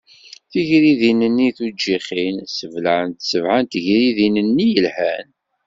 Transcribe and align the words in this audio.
Tigedrin-nni 0.51 1.49
tujjixin 1.57 2.35
sbelɛent 2.57 3.25
sebɛa 3.29 3.57
n 3.59 3.65
tgedrin-nni 3.71 4.67
yelhan. 4.73 5.27